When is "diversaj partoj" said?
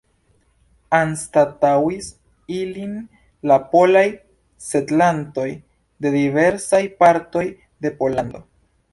6.15-7.45